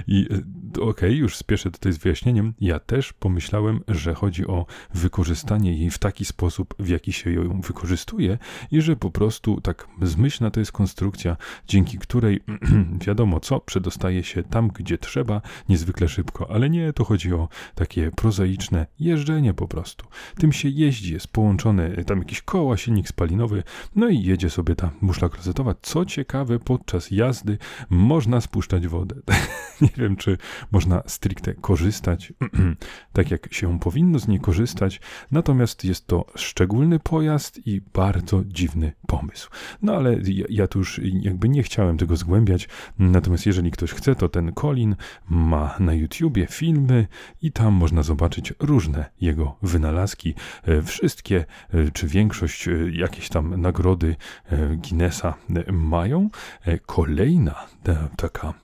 I 0.06 0.28
e, 0.30 0.82
okej, 0.82 0.90
okay, 0.90 1.12
już 1.12 1.36
spieszę 1.36 1.70
tutaj 1.70 1.92
z 1.92 1.98
wyjaśnieniem. 1.98 2.54
Ja 2.60 2.80
też 2.80 3.12
pomyślałem, 3.12 3.80
że 3.88 4.14
chodzi 4.14 4.46
o 4.46 4.66
wykorzystanie 4.94 5.78
jej 5.78 5.90
w 5.90 5.98
taki 5.98 6.24
sposób, 6.24 6.74
w 6.78 6.88
jaki 6.88 7.12
się 7.12 7.32
ją 7.32 7.60
wykorzystuje 7.60 8.38
i 8.70 8.80
że 8.80 8.96
po 8.96 9.10
prostu 9.10 9.60
tak 9.60 9.88
zmyślna 10.02 10.50
to 10.50 10.60
jest 10.60 10.72
konstrukcja, 10.72 11.36
dzięki 11.68 11.98
której 11.98 12.40
wiadomo 13.06 13.40
co, 13.40 13.60
przedostaje 13.60 14.24
się 14.24 14.42
tam, 14.42 14.68
gdzie 14.68 14.98
trzeba, 14.98 15.40
niezwykle 15.68 16.08
szybko, 16.08 16.50
ale 16.50 16.70
nie, 16.70 16.92
to 16.92 17.04
chodzi 17.04 17.32
o 17.32 17.48
takie 17.74 18.10
prozaiczne 18.10 18.86
jeżdżenie 19.00 19.25
jeżdżenie 19.26 19.54
po 19.54 19.68
prostu. 19.68 20.06
Tym 20.38 20.52
się 20.52 20.68
jeździ, 20.68 21.12
jest 21.12 21.28
połączony 21.28 22.04
tam 22.06 22.18
jakiś 22.18 22.42
koła, 22.42 22.76
silnik 22.76 23.08
spalinowy, 23.08 23.62
no 23.96 24.08
i 24.08 24.22
jedzie 24.22 24.50
sobie 24.50 24.76
ta 24.76 24.90
muszla 25.00 25.28
klozetowa. 25.28 25.74
Co 25.82 26.04
ciekawe, 26.04 26.58
podczas 26.58 27.10
jazdy 27.10 27.58
można 27.90 28.40
spuszczać 28.40 28.86
wodę. 28.86 29.14
nie 29.80 29.88
wiem, 29.96 30.16
czy 30.16 30.38
można 30.72 31.02
stricte 31.06 31.54
korzystać, 31.54 32.32
tak 33.12 33.30
jak 33.30 33.54
się 33.54 33.80
powinno 33.80 34.18
z 34.18 34.28
niej 34.28 34.40
korzystać, 34.40 35.00
natomiast 35.30 35.84
jest 35.84 36.06
to 36.06 36.24
szczególny 36.34 36.98
pojazd 36.98 37.66
i 37.66 37.80
bardzo 37.94 38.44
dziwny 38.44 38.92
pomysł. 39.06 39.50
No 39.82 39.94
ale 39.94 40.18
ja, 40.24 40.46
ja 40.48 40.66
tu 40.66 40.78
już 40.78 41.00
jakby 41.20 41.48
nie 41.48 41.62
chciałem 41.62 41.98
tego 41.98 42.16
zgłębiać, 42.16 42.68
natomiast 42.98 43.46
jeżeli 43.46 43.70
ktoś 43.70 43.92
chce, 43.92 44.14
to 44.14 44.28
ten 44.28 44.52
Colin 44.52 44.96
ma 45.28 45.76
na 45.80 45.94
YouTubie 45.94 46.46
filmy 46.50 47.06
i 47.42 47.52
tam 47.52 47.74
można 47.74 48.02
zobaczyć 48.02 48.54
różne 48.58 49.15
jego 49.20 49.56
wynalazki. 49.62 50.34
E, 50.62 50.82
wszystkie, 50.82 51.44
e, 51.74 51.90
czy 51.90 52.06
większość, 52.06 52.68
e, 52.68 52.72
jakieś 52.92 53.28
tam 53.28 53.60
nagrody 53.60 54.16
Guinnessa 54.76 55.34
mają. 55.72 56.30
Kolejna 56.86 57.66
taka 58.16 58.54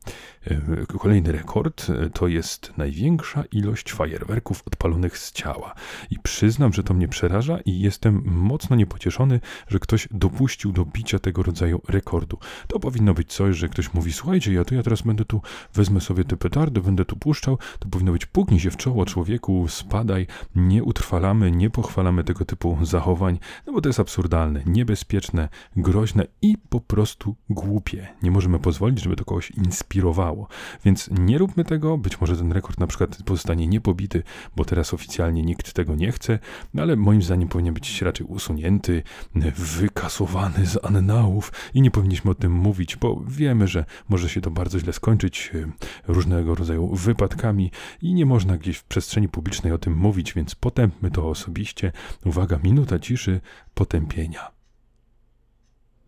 Kolejny 0.98 1.32
rekord 1.32 1.86
to 2.14 2.28
jest 2.28 2.72
największa 2.76 3.44
ilość 3.52 3.92
fajerwerków 3.92 4.62
odpalonych 4.66 5.18
z 5.18 5.32
ciała. 5.32 5.74
I 6.10 6.18
przyznam, 6.18 6.72
że 6.72 6.82
to 6.82 6.94
mnie 6.94 7.08
przeraża 7.08 7.58
i 7.64 7.80
jestem 7.80 8.22
mocno 8.26 8.76
niepocieszony, 8.76 9.40
że 9.68 9.78
ktoś 9.78 10.08
dopuścił 10.10 10.72
do 10.72 10.84
bicia 10.84 11.18
tego 11.18 11.42
rodzaju 11.42 11.80
rekordu. 11.88 12.38
To 12.66 12.80
powinno 12.80 13.14
być 13.14 13.32
coś, 13.32 13.56
że 13.56 13.68
ktoś 13.68 13.94
mówi, 13.94 14.12
słuchajcie, 14.12 14.52
ja 14.52 14.64
to 14.64 14.74
ja 14.74 14.82
teraz 14.82 15.02
będę 15.02 15.24
tu, 15.24 15.40
wezmę 15.74 16.00
sobie 16.00 16.24
te 16.24 16.36
petardy, 16.36 16.80
będę 16.80 17.04
tu 17.04 17.16
puszczał. 17.16 17.58
To 17.78 17.88
powinno 17.88 18.12
być, 18.12 18.26
puknij 18.26 18.60
się 18.60 18.70
w 18.70 18.76
czoło 18.76 19.06
człowieku, 19.06 19.68
spadaj, 19.68 20.26
nie 20.54 20.84
utrwalamy, 20.84 21.50
nie 21.50 21.70
pochwalamy 21.70 22.24
tego 22.24 22.44
typu 22.44 22.78
zachowań, 22.82 23.38
no 23.66 23.72
bo 23.72 23.80
to 23.80 23.88
jest 23.88 24.00
absurdalne, 24.00 24.62
niebezpieczne, 24.66 25.48
groźne 25.76 26.26
i 26.42 26.58
po 26.68 26.80
prostu 26.80 27.36
głupie. 27.50 28.08
Nie 28.22 28.30
możemy 28.30 28.58
pozwolić, 28.58 29.02
żeby 29.02 29.16
to 29.16 29.24
kogoś 29.24 29.50
inspirowało. 29.50 30.48
Więc 30.84 31.10
nie 31.10 31.38
róbmy 31.38 31.64
tego, 31.64 31.98
być 31.98 32.20
może 32.20 32.36
ten 32.36 32.52
rekord 32.52 32.80
na 32.80 32.86
przykład 32.86 33.22
pozostanie 33.22 33.66
niepobity, 33.66 34.22
bo 34.56 34.64
teraz 34.64 34.94
oficjalnie 34.94 35.42
nikt 35.42 35.72
tego 35.72 35.94
nie 35.94 36.12
chce, 36.12 36.38
no 36.74 36.82
ale 36.82 36.96
moim 36.96 37.22
zdaniem 37.22 37.48
powinien 37.48 37.74
być 37.74 38.02
raczej 38.02 38.26
usunięty, 38.26 39.02
wykasowany 39.56 40.66
z 40.66 40.84
annałów 40.84 41.52
i 41.74 41.82
nie 41.82 41.90
powinniśmy 41.90 42.30
o 42.30 42.34
tym 42.34 42.52
mówić, 42.52 42.96
bo 42.96 43.22
wiemy, 43.28 43.68
że 43.68 43.84
może 44.08 44.28
się 44.28 44.40
to 44.40 44.50
bardzo 44.50 44.78
źle 44.78 44.92
skończyć 44.92 45.50
e, 45.54 45.72
różnego 46.12 46.54
rodzaju 46.54 46.94
wypadkami 46.94 47.70
i 48.02 48.14
nie 48.14 48.26
można 48.26 48.58
gdzieś 48.58 48.76
w 48.76 48.84
przestrzeni 48.84 49.28
publicznej 49.28 49.72
o 49.72 49.78
tym 49.78 49.96
mówić, 49.96 50.31
więc 50.34 50.54
potępmy 50.54 51.10
to 51.10 51.28
osobiście. 51.28 51.92
Uwaga, 52.24 52.58
minuta 52.64 52.98
ciszy 52.98 53.40
potępienia. 53.74 54.61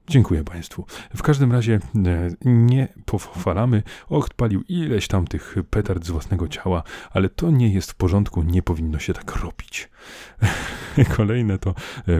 Dziękuję 0.08 0.44
Państwu. 0.44 0.86
W 1.16 1.22
każdym 1.22 1.52
razie 1.52 1.74
e, 1.74 2.30
nie 2.44 2.88
pochwalamy. 3.04 3.82
Ocht 4.08 4.34
palił 4.34 4.62
ileś 4.68 5.08
tam 5.08 5.26
tych 5.26 5.54
petard 5.70 6.04
z 6.04 6.10
własnego 6.10 6.48
ciała, 6.48 6.82
ale 7.10 7.28
to 7.28 7.50
nie 7.50 7.68
jest 7.68 7.90
w 7.90 7.94
porządku, 7.94 8.42
nie 8.42 8.62
powinno 8.62 8.98
się 8.98 9.12
tak 9.12 9.36
robić. 9.36 9.90
Kolejne 11.16 11.58
to 11.58 11.70
e, 11.70 11.74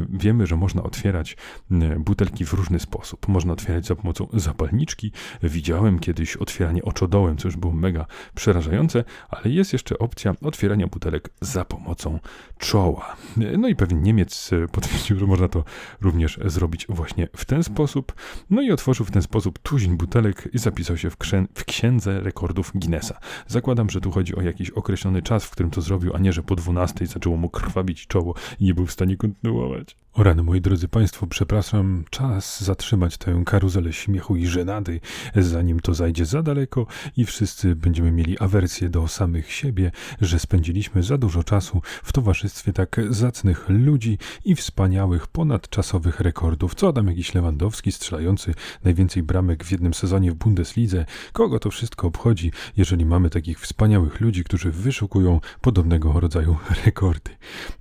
wiemy, 0.09 0.47
że 0.47 0.57
można 0.57 0.83
otwierać 0.83 1.37
e, 1.71 1.99
butelki 1.99 2.45
w 2.45 2.53
różny 2.53 2.81
sposób. 2.81 3.29
Można 3.29 3.53
otwierać 3.53 3.87
za 3.87 3.97
pomocą 3.97 4.27
zapalniczki. 4.33 5.13
Widziałem 5.43 5.99
kiedyś 5.99 6.37
otwieranie 6.37 6.83
oczodołem, 6.83 7.37
co 7.37 7.49
już 7.49 7.57
było 7.57 7.73
mega 7.73 8.07
przerażające, 8.35 9.05
ale 9.29 9.55
jest 9.55 9.73
jeszcze 9.73 9.99
opcja 9.99 10.35
otwierania 10.43 10.87
butelek 10.87 11.31
za 11.41 11.65
pomocą 11.65 12.19
czoła. 12.59 13.17
No 13.59 13.69
i 13.69 13.77
pewien 13.77 14.03
Niemiec 14.03 14.51
potwierdził, 14.73 15.19
że 15.19 15.27
można 15.27 15.49
to 15.49 15.65
również 16.01 16.39
zrobić 16.45 16.87
właśnie 16.89 17.29
w 17.37 17.45
ten 17.45 17.63
sposób 17.63 17.74
sposób, 17.75 18.13
no 18.51 18.63
i 18.63 18.71
otworzył 18.71 19.07
w 19.07 19.11
ten 19.11 19.23
sposób 19.23 19.59
tuzin 19.59 19.97
butelek 19.97 20.49
i 20.53 20.59
zapisał 20.59 20.97
się 20.97 21.11
w, 21.11 21.17
w 21.55 21.65
księdze 21.65 22.21
rekordów 22.21 22.73
Guinnessa. 22.75 23.19
Zakładam, 23.47 23.91
że 23.91 24.01
tu 24.01 24.11
chodzi 24.11 24.37
o 24.37 24.43
jakiś 24.43 24.71
określony 24.71 25.23
czas, 25.23 25.45
w 25.45 25.51
którym 25.51 25.71
to 25.71 25.81
zrobił, 25.81 26.15
a 26.15 26.19
nie, 26.19 26.33
że 26.33 26.43
po 26.43 26.57
12 26.57 27.07
zaczęło 27.07 27.37
mu 27.37 27.49
krwawić 27.49 28.07
czoło 28.07 28.35
i 28.61 28.65
nie 28.65 28.75
był 28.75 28.87
w 28.87 28.93
stanie 28.93 29.17
kontynuować. 29.17 29.97
O 30.15 30.23
rany, 30.23 30.43
moi 30.43 30.61
drodzy 30.61 30.89
Państwo, 30.89 31.27
przepraszam, 31.27 32.05
czas 32.11 32.65
zatrzymać 32.65 33.19
tę 33.19 33.43
karuzelę 33.47 33.93
śmiechu 33.93 34.37
i 34.37 34.47
żenady, 34.47 35.01
zanim 35.37 35.81
to 35.81 35.95
zajdzie 35.95 36.25
za 36.25 36.43
daleko 36.43 36.87
i 37.17 37.25
wszyscy 37.25 37.77
będziemy 37.77 38.13
mieli 38.13 38.39
awersję 38.39 38.89
do 38.89 39.09
samych 39.09 39.53
siebie, 39.53 39.91
że 40.21 40.39
spędziliśmy 40.39 41.03
za 41.03 41.19
dużo 41.19 41.45
czasu 41.45 41.83
w 42.03 42.13
towarzystwie 42.13 42.73
tak 42.73 43.01
zacnych 43.11 43.69
ludzi 43.69 44.19
i 44.45 44.55
wspaniałych 44.55 45.27
ponadczasowych 45.27 46.21
rekordów. 46.21 46.75
Co 46.75 46.89
Adam 46.89 47.07
jakiś 47.07 47.35
Lewandowski 47.35 47.64
strzelający 47.93 48.55
najwięcej 48.85 49.23
bramek 49.23 49.65
w 49.65 49.73
jednym 49.73 49.95
sezonie 49.95 50.33
w 50.33 50.35
Bundeslidze? 50.35 51.07
Kogo 51.33 51.59
to 51.59 51.71
wszystko 51.71 52.07
obchodzi, 52.07 52.53
jeżeli 52.77 53.05
mamy 53.05 53.31
takich 53.31 53.61
wspaniałych 53.61 54.21
ludzi, 54.21 54.45
którzy 54.45 54.71
wyszukują 54.71 55.41
podobnego 55.61 56.21
rodzaju 56.21 56.57
rekordy? 56.87 57.31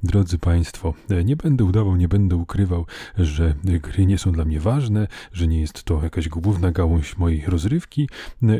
Drodzy 0.03 0.37
Państwo, 0.37 0.93
nie 1.25 1.35
będę 1.35 1.63
udawał, 1.63 1.95
nie 1.95 2.07
będę 2.07 2.35
ukrywał, 2.35 2.85
że 3.17 3.55
gry 3.63 4.05
nie 4.05 4.17
są 4.17 4.31
dla 4.31 4.45
mnie 4.45 4.59
ważne, 4.59 5.07
że 5.31 5.47
nie 5.47 5.61
jest 5.61 5.83
to 5.83 6.03
jakaś 6.03 6.29
główna 6.29 6.71
gałąź 6.71 7.17
mojej 7.17 7.43
rozrywki 7.47 8.09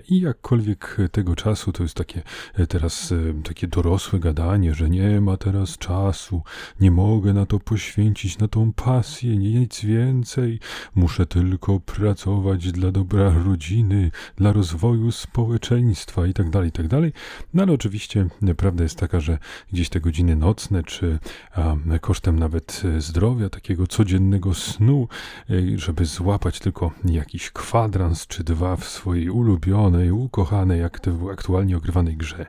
i 0.10 0.20
jakkolwiek 0.20 0.98
tego 1.12 1.36
czasu 1.36 1.72
to 1.72 1.84
jest 1.84 1.96
takie 1.96 2.22
teraz 2.70 3.12
e, 3.12 3.44
takie 3.44 3.68
dorosłe 3.68 4.20
gadanie, 4.20 4.74
że 4.74 4.89
nie 4.89 5.22
ma 5.22 5.38
teraz 5.38 5.77
czasu, 5.77 6.42
nie 6.80 6.92
mogę 6.92 7.34
na 7.34 7.46
to 7.46 7.60
poświęcić, 7.60 8.38
na 8.38 8.48
tą 8.48 8.74
pasję, 8.74 9.38
nic 9.38 9.82
więcej, 9.82 10.60
muszę 10.96 11.12
muszę 11.13 11.25
tylko 11.25 11.79
pracować 11.79 12.72
dla 12.72 12.91
dobra 12.91 13.34
rodziny, 13.46 14.12
dla 14.36 14.53
rozwoju 14.53 15.12
społeczeństwa 15.12 16.27
itd., 16.27 16.51
tak 16.51 16.65
itd. 16.65 17.01
Tak 17.01 17.22
no 17.53 17.63
ale 17.63 17.74
oczywiście 17.74 18.27
prawda 18.58 18.84
jest 18.84 18.98
taka, 18.98 19.20
że 19.20 19.38
gdzieś 19.74 19.89
te 19.89 20.00
godziny 20.00 20.36
nocne, 20.36 20.84
czy 20.84 21.20
a, 21.55 21.75
kosztem 22.01 22.39
nawet 22.39 22.84
zdrowia, 22.98 23.50
takiego 23.50 23.88
codziennego 23.88 24.53
snu, 24.53 25.08
e, 25.50 25.53
żeby 25.79 26.05
złapać 26.05 26.60
tylko 26.60 26.91
jakiś 27.05 27.51
kwadrans 27.51 28.27
czy 28.27 28.43
dwa 28.43 28.75
w 28.75 28.86
swojej 28.86 29.29
ulubionej, 29.29 30.12
ukochanej, 30.12 30.84
aktualnie 31.32 31.77
ogrywanej 31.77 32.17
grze. 32.17 32.46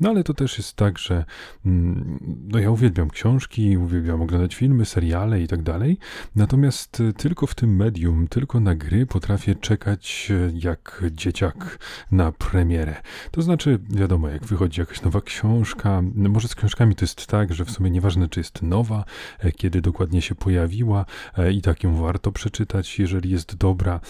No 0.00 0.10
ale 0.10 0.24
to 0.24 0.34
też 0.34 0.58
jest 0.58 0.76
tak, 0.76 0.98
że 0.98 1.24
mm, 1.66 2.18
no 2.48 2.58
ja 2.58 2.70
uwielbiam 2.70 3.10
książki, 3.10 3.76
uwielbiam 3.76 4.22
oglądać 4.22 4.54
filmy, 4.54 4.84
seriale 4.84 5.42
i 5.42 5.48
tak 5.48 5.60
natomiast 6.36 7.02
tylko 7.16 7.46
w 7.46 7.54
tym 7.54 7.76
medium, 7.76 7.99
tylko 8.30 8.60
na 8.60 8.74
gry 8.74 9.06
potrafię 9.06 9.54
czekać 9.54 10.28
e, 10.30 10.52
jak 10.54 11.04
dzieciak 11.10 11.78
na 12.10 12.32
premierę. 12.32 12.96
To 13.30 13.42
znaczy, 13.42 13.78
wiadomo, 13.90 14.28
jak 14.28 14.44
wychodzi 14.46 14.80
jakaś 14.80 15.02
nowa 15.02 15.20
książka, 15.20 16.02
może 16.14 16.48
z 16.48 16.54
książkami 16.54 16.94
to 16.94 17.04
jest 17.04 17.26
tak, 17.26 17.54
że 17.54 17.64
w 17.64 17.70
sumie 17.70 17.90
nieważne, 17.90 18.28
czy 18.28 18.40
jest 18.40 18.62
nowa, 18.62 19.04
e, 19.38 19.52
kiedy 19.52 19.80
dokładnie 19.80 20.22
się 20.22 20.34
pojawiła 20.34 21.04
i 21.52 21.62
tak 21.62 21.84
ją 21.84 21.96
warto 21.96 22.32
przeczytać, 22.32 22.98
jeżeli 22.98 23.30
jest 23.30 23.56
dobra. 23.56 24.00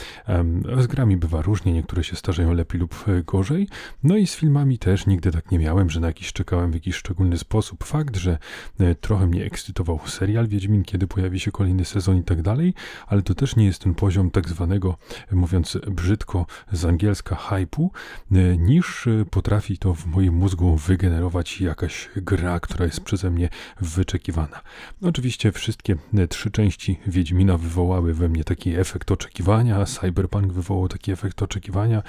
Z 0.81 0.87
grami 0.87 1.17
bywa 1.17 1.43
różnie, 1.43 1.73
niektóre 1.73 2.05
się 2.05 2.17
starzeją 2.17 2.55
lepiej 2.55 2.81
lub 2.81 3.05
gorzej. 3.27 3.69
No 4.03 4.17
i 4.17 4.27
z 4.27 4.37
filmami 4.37 4.79
też 4.79 5.07
nigdy 5.07 5.31
tak 5.31 5.51
nie 5.51 5.59
miałem, 5.59 5.91
że 5.91 6.01
na 6.01 6.07
jakiś 6.07 6.33
czekałem 6.33 6.71
w 6.71 6.75
jakiś 6.75 6.97
szczególny 6.97 7.39
sposób. 7.39 7.85
Fakt, 7.85 8.17
że 8.17 8.39
trochę 9.01 9.27
mnie 9.27 9.45
ekscytował 9.45 10.01
serial 10.07 10.49
Wiedźmin, 10.49 10.85
kiedy 10.85 11.07
pojawi 11.07 11.41
się 11.41 11.51
kolejny 11.53 11.85
sezon 11.85 12.17
i 12.17 12.23
tak 12.23 12.43
dalej, 12.43 12.75
ale 13.07 13.23
to 13.23 13.35
też 13.35 13.57
nie 13.57 13.65
jest 13.65 13.80
ten 13.81 13.95
poziom 13.95 14.31
tak 14.31 14.49
zwanego, 14.49 14.97
mówiąc 15.33 15.79
brzydko 15.91 16.47
z 16.73 16.85
angielska, 16.85 17.37
hype'u, 17.37 17.89
e, 18.33 18.57
niż 18.57 19.07
e, 19.07 19.25
potrafi 19.31 19.79
to 19.79 19.95
w 19.95 20.07
moim 20.07 20.35
mózgu 20.35 20.77
wygenerować 20.77 21.61
jakaś 21.61 22.09
gra, 22.17 22.61
która 22.61 22.85
jest 22.85 23.01
przeze 23.01 23.31
mnie 23.31 23.49
wyczekiwana. 23.81 24.61
Oczywiście 25.03 25.53
wszystkie 25.53 25.97
e, 26.15 26.29
trzy 26.29 26.51
części 26.51 27.01
Wiedźmina 27.07 27.59
wywołały 27.59 28.15
we 28.15 28.29
mnie 28.29 28.45
taki 28.45 28.77
efekt 28.77 29.11
oczekiwania, 29.11 29.85
Cyberpunk 29.85 30.53
wywołał 30.53 30.89
taki 30.89 31.13
efekt 31.13 31.43
oczekiwania, 31.43 32.03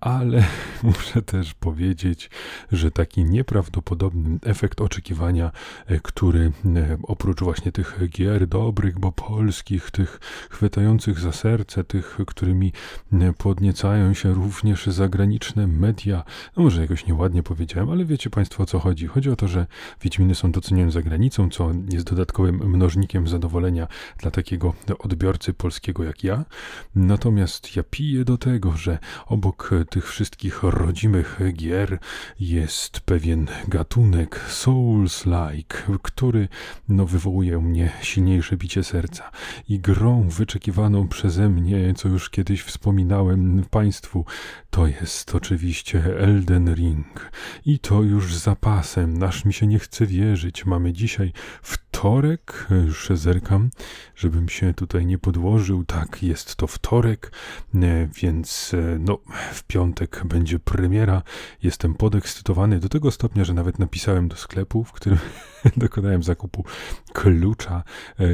ale 0.00 0.44
muszę 0.82 1.22
też 1.22 1.54
powiedzieć, 1.54 2.30
że 2.72 2.90
taki 2.90 3.24
nieprawdopodobny 3.24 4.38
efekt 4.42 4.80
oczekiwania, 4.80 5.50
który 6.02 6.52
oprócz 7.02 7.40
właśnie 7.40 7.72
tych 7.72 7.98
gier 8.08 8.46
dobrych, 8.46 8.98
bo 8.98 9.12
polskich, 9.12 9.90
tych 9.90 10.20
chwytających 10.50 11.07
za 11.16 11.32
serce, 11.32 11.84
tych, 11.84 12.18
którymi 12.26 12.72
podniecają 13.38 14.14
się 14.14 14.34
również 14.34 14.86
zagraniczne 14.86 15.66
media. 15.66 16.24
No 16.56 16.62
może 16.62 16.82
jakoś 16.82 17.06
nieładnie 17.06 17.42
powiedziałem, 17.42 17.90
ale 17.90 18.04
wiecie 18.04 18.30
Państwo 18.30 18.62
o 18.62 18.66
co 18.66 18.78
chodzi. 18.78 19.06
Chodzi 19.06 19.30
o 19.30 19.36
to, 19.36 19.48
że 19.48 19.66
Wiedźminy 20.02 20.34
są 20.34 20.52
docenione 20.52 20.90
za 20.90 21.02
granicą, 21.02 21.50
co 21.50 21.70
jest 21.92 22.10
dodatkowym 22.10 22.54
mnożnikiem 22.70 23.28
zadowolenia 23.28 23.86
dla 24.18 24.30
takiego 24.30 24.74
odbiorcy 24.98 25.54
polskiego 25.54 26.04
jak 26.04 26.24
ja. 26.24 26.44
Natomiast 26.94 27.76
ja 27.76 27.82
piję 27.82 28.24
do 28.24 28.38
tego, 28.38 28.72
że 28.72 28.98
obok 29.26 29.70
tych 29.90 30.08
wszystkich 30.08 30.62
rodzimych 30.62 31.40
gier 31.52 31.98
jest 32.40 33.00
pewien 33.00 33.46
gatunek 33.68 34.40
Souls-like, 34.48 35.98
który 36.02 36.48
no, 36.88 37.06
wywołuje 37.06 37.58
u 37.58 37.62
mnie 37.62 37.92
silniejsze 38.02 38.56
bicie 38.56 38.84
serca. 38.84 39.30
I 39.68 39.78
grą 39.78 40.28
wyczekiwaną 40.28 40.87
przeze 41.08 41.48
mnie, 41.48 41.94
co 41.94 42.08
już 42.08 42.30
kiedyś 42.30 42.62
wspominałem 42.62 43.64
Państwu, 43.70 44.24
to 44.70 44.86
jest 44.86 45.34
oczywiście 45.34 46.04
Elden 46.18 46.74
Ring. 46.74 47.30
I 47.64 47.78
to 47.78 48.02
już 48.02 48.36
zapasem, 48.36 49.18
nasz 49.18 49.44
mi 49.44 49.52
się 49.52 49.66
nie 49.66 49.78
chce 49.78 50.06
wierzyć. 50.06 50.66
Mamy 50.66 50.92
dzisiaj 50.92 51.32
wtorek, 51.98 52.66
już 52.86 53.08
zerkam, 53.14 53.70
żebym 54.16 54.48
się 54.48 54.74
tutaj 54.74 55.06
nie 55.06 55.18
podłożył. 55.18 55.84
Tak, 55.84 56.22
jest 56.22 56.56
to 56.56 56.66
wtorek, 56.66 57.32
e, 57.74 58.08
więc 58.22 58.74
e, 58.74 58.98
no, 58.98 59.18
w 59.52 59.62
piątek 59.64 60.22
będzie 60.24 60.58
premiera. 60.58 61.22
Jestem 61.62 61.94
podekscytowany 61.94 62.78
do 62.78 62.88
tego 62.88 63.10
stopnia, 63.10 63.44
że 63.44 63.54
nawet 63.54 63.78
napisałem 63.78 64.28
do 64.28 64.36
sklepu, 64.36 64.84
w 64.84 64.92
którym 64.92 65.18
dokonałem 65.76 66.22
zakupu 66.22 66.64
klucza 67.12 67.82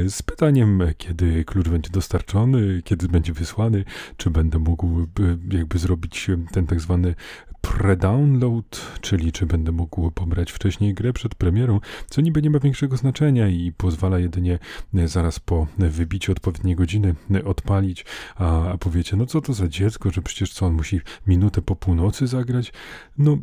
z 0.07 0.21
pytaniem, 0.21 0.83
kiedy 0.97 1.45
klucz 1.45 1.69
będzie 1.69 1.89
dostarczony, 1.89 2.81
kiedy 2.83 3.07
będzie 3.07 3.33
wysłany, 3.33 3.85
czy 4.17 4.29
będę 4.29 4.59
mógł 4.59 5.07
jakby 5.51 5.79
zrobić 5.79 6.27
ten 6.51 6.67
tak 6.67 6.81
zwany 6.81 7.15
pre-download, 7.65 8.81
czyli 9.01 9.31
czy 9.31 9.45
będę 9.45 9.71
mógł 9.71 10.11
pobrać 10.11 10.51
wcześniej 10.51 10.93
grę 10.93 11.13
przed 11.13 11.35
premierą, 11.35 11.79
co 12.09 12.21
niby 12.21 12.41
nie 12.41 12.49
ma 12.49 12.59
większego 12.59 12.97
znaczenia 12.97 13.47
i 13.47 13.71
pozwala 13.77 14.19
jedynie 14.19 14.59
zaraz 15.05 15.39
po 15.39 15.67
wybiciu 15.77 16.31
odpowiedniej 16.31 16.75
godziny 16.75 17.15
odpalić, 17.45 18.05
a, 18.35 18.71
a 18.71 18.77
powiecie, 18.77 19.17
no 19.17 19.25
co 19.25 19.41
to 19.41 19.53
za 19.53 19.67
dziecko, 19.67 20.11
że 20.11 20.21
przecież 20.21 20.53
co, 20.53 20.65
on 20.65 20.73
musi 20.73 21.01
minutę 21.27 21.61
po 21.61 21.75
północy 21.75 22.27
zagrać? 22.27 22.73
No, 23.17 23.37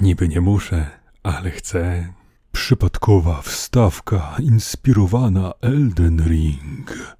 niby 0.00 0.28
nie 0.28 0.40
muszę, 0.40 0.86
ale 1.22 1.50
chcę. 1.50 2.12
Przypadkowa 2.52 3.42
wstawka 3.42 4.36
inspirowana 4.38 5.52
Elden 5.60 6.28
Ring. 6.28 7.16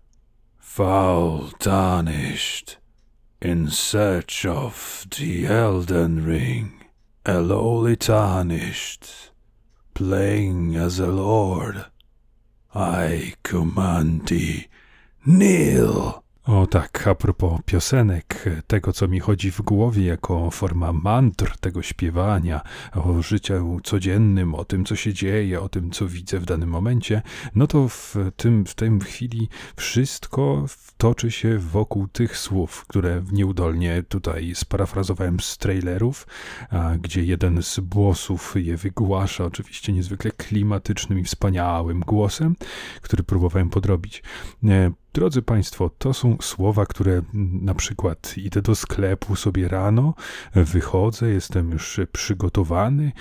Foul 0.58 1.50
tarnished. 1.58 2.79
In 3.40 3.68
search 3.68 4.44
of 4.44 5.07
the 5.16 5.46
Elden 5.46 6.24
Ring, 6.24 6.85
a 7.24 7.40
lowly 7.40 7.96
tarnished, 7.96 9.31
playing 9.94 10.76
as 10.76 10.98
a 10.98 11.07
lord. 11.07 11.87
I 12.74 13.35
command 13.42 14.29
thee, 14.29 14.68
kneel! 15.24 16.22
O 16.52 16.66
tak, 16.66 17.06
a 17.06 17.14
propos 17.14 17.60
piosenek, 17.66 18.44
tego 18.66 18.92
co 18.92 19.08
mi 19.08 19.20
chodzi 19.20 19.50
w 19.50 19.62
głowie 19.62 20.06
jako 20.06 20.50
forma 20.50 20.92
mantr 20.92 21.58
tego 21.60 21.82
śpiewania, 21.82 22.60
o 22.94 23.22
życiu 23.22 23.80
codziennym, 23.84 24.54
o 24.54 24.64
tym 24.64 24.84
co 24.84 24.96
się 24.96 25.12
dzieje, 25.12 25.60
o 25.60 25.68
tym 25.68 25.90
co 25.90 26.06
widzę 26.06 26.38
w 26.38 26.44
danym 26.44 26.68
momencie, 26.68 27.22
no 27.54 27.66
to 27.66 27.88
w 27.88 28.16
tym, 28.36 28.66
w 28.66 28.74
tej 28.74 29.00
chwili 29.00 29.48
wszystko 29.76 30.66
toczy 30.96 31.30
się 31.30 31.58
wokół 31.58 32.08
tych 32.08 32.36
słów, 32.36 32.84
które 32.86 33.22
nieudolnie 33.32 34.02
tutaj 34.02 34.52
sparafrazowałem 34.54 35.40
z 35.40 35.58
trailerów, 35.58 36.26
gdzie 37.00 37.24
jeden 37.24 37.62
z 37.62 37.80
głosów 37.80 38.54
je 38.56 38.76
wygłasza, 38.76 39.44
oczywiście 39.44 39.92
niezwykle 39.92 40.30
klimatycznym 40.30 41.18
i 41.18 41.24
wspaniałym 41.24 42.00
głosem, 42.00 42.56
który 43.00 43.22
próbowałem 43.22 43.70
podrobić. 43.70 44.22
Drodzy 45.12 45.42
Państwo, 45.42 45.90
to 45.99 46.14
są 46.14 46.37
słowa, 46.40 46.87
które 46.87 47.23
na 47.62 47.75
przykład 47.75 48.35
idę 48.37 48.62
do 48.62 48.75
sklepu 48.75 49.37
sobie 49.37 49.68
rano, 49.68 50.14
wychodzę, 50.55 51.31
jestem 51.31 51.70
już 51.70 52.01
przygotowany, 52.12 53.12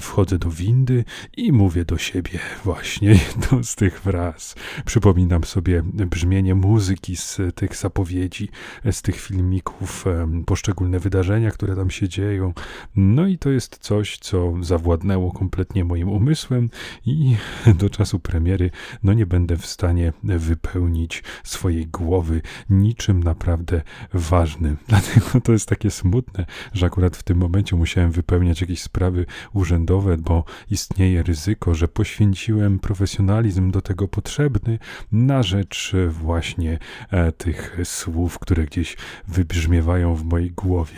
wchodzę 0.00 0.38
do 0.38 0.50
windy 0.50 1.04
i 1.36 1.52
mówię 1.52 1.84
do 1.84 1.98
siebie 1.98 2.38
właśnie 2.64 3.08
jedną 3.26 3.64
z 3.64 3.74
tych 3.74 4.00
fraz. 4.00 4.54
Przypominam 4.84 5.44
sobie 5.44 5.82
brzmienie 5.84 6.54
muzyki 6.54 7.16
z 7.16 7.38
tych 7.54 7.76
zapowiedzi, 7.76 8.48
z 8.92 9.02
tych 9.02 9.20
filmików, 9.20 10.04
poszczególne 10.46 10.98
wydarzenia, 10.98 11.50
które 11.50 11.76
tam 11.76 11.90
się 11.90 12.08
dzieją. 12.08 12.52
No 12.96 13.26
i 13.26 13.38
to 13.38 13.50
jest 13.50 13.78
coś, 13.78 14.18
co 14.18 14.54
zawładnęło 14.60 15.32
kompletnie 15.32 15.84
moim 15.84 16.08
umysłem 16.08 16.70
i 17.06 17.36
do 17.80 17.90
czasu 17.90 18.18
premiery 18.18 18.70
no 19.02 19.12
nie 19.12 19.26
będę 19.26 19.56
w 19.56 19.66
stanie 19.66 20.12
wypełnić 20.22 21.22
swojej 21.44 21.86
głowy 21.86 22.42
niczym 22.70 23.22
naprawdę 23.22 23.82
ważnym. 24.12 24.76
Dlatego 24.88 25.40
to 25.40 25.52
jest 25.52 25.68
takie 25.68 25.90
smutne, 25.90 26.46
że 26.72 26.86
akurat 26.86 27.16
w 27.16 27.22
tym 27.22 27.38
momencie 27.38 27.76
musiałem 27.76 28.10
wypełniać 28.10 28.60
jakieś 28.60 28.82
sprawy 28.82 29.26
urzędowe, 29.52 30.16
bo 30.16 30.44
istnieje 30.70 31.22
ryzyko, 31.22 31.74
że 31.74 31.88
poświęciłem 31.88 32.78
profesjonalizm 32.78 33.70
do 33.70 33.82
tego 33.82 34.08
potrzebny 34.08 34.78
na 35.12 35.42
rzecz 35.42 35.92
właśnie 36.08 36.78
e, 37.10 37.32
tych 37.32 37.78
słów, 37.84 38.38
które 38.38 38.64
gdzieś 38.64 38.96
wybrzmiewają 39.28 40.14
w 40.14 40.24
mojej 40.24 40.50
głowie. 40.50 40.96